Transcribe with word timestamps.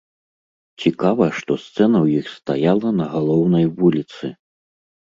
Цікава 0.85 1.27
што 1.41 1.59
сцэна 1.65 1.97
ў 2.05 2.23
іх 2.23 2.27
стаяла 2.39 2.89
на 3.05 3.13
галоўнай 3.15 3.65
вуліцы. 3.81 4.37